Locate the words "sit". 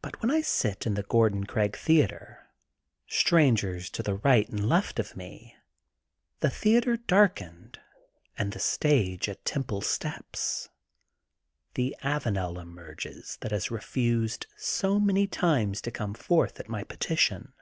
0.40-0.86